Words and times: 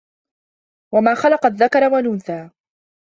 وَما 0.93 1.15
خَلَقَ 1.15 1.45
الذَّكَرَ 1.45 1.89
وَالأُنثى 1.93 2.49